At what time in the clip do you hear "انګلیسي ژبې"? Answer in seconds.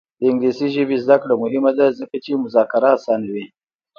0.29-0.97